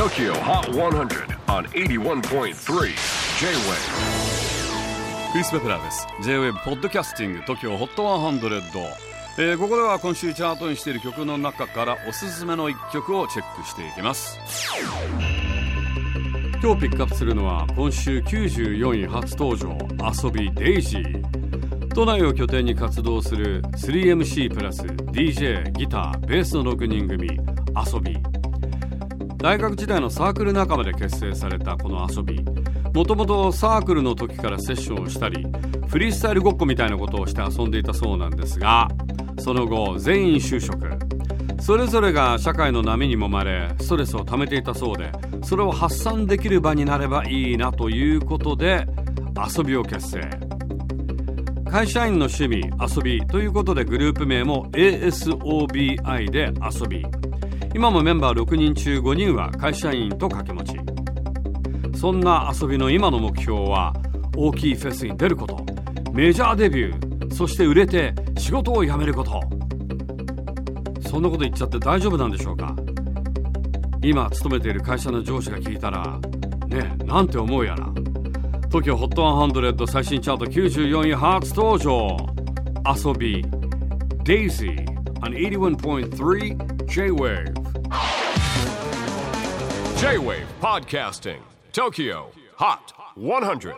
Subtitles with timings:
[0.00, 2.54] TOKYO HOT 100 on 81.3 J-WAVE
[5.32, 6.06] クリス・ベプラーです。
[6.22, 8.62] J-WAVE ポッドキャスティング TOKYO HOT 100、
[9.36, 14.38] えー、ここでは今週チャートにしている曲の中からおすすめの一曲をチェックしていきます。
[16.62, 27.28] 今日ピックアップするのは今週94位初登場遊びデイジー都内を拠点に活動する 3MC プラス DJ ギターベースの6人組
[27.76, 28.39] 遊び
[29.40, 32.44] 大学時代のサークル仲間で結成されたこの遊び。
[32.92, 35.46] もともとサークルの時からセッションをしたり
[35.88, 38.88] フリースタイルごっこみたいなことをして遊んでいたそうなんですが
[39.38, 40.90] その後全員就職。
[41.62, 45.12] それぞれが社会の波にもまれストレスを溜めていたそうで
[45.42, 48.86] それを発散できる場になればいいなということで
[49.56, 50.20] 遊びを結成。
[51.70, 57.06] 会社員の趣味遊びということでグループ名も ASOBI で遊び。
[57.72, 61.98] 今もメンバー6人中5人は会社員と掛け持ち。
[61.98, 63.92] そんな遊びの今の目標は
[64.36, 65.64] 大きいフェスに出ること。
[66.12, 67.34] メジャーデビュー。
[67.34, 69.40] そして売れて仕事を辞めること。
[71.08, 72.74] そんなこと言っちゃって大丈夫なんでしょうか。
[74.02, 76.18] 今勤めている会社の上司が聞いたら
[76.66, 77.86] ねえなんて思うやら。
[78.70, 82.16] TOKYOHOT100 最新チャート94位初登場。
[82.84, 83.44] 遊び。
[84.24, 84.89] Daisy
[85.22, 87.54] on 81.3 J-Wave.
[90.00, 93.74] J-WAVE PODCASTING TOKYO HOT 100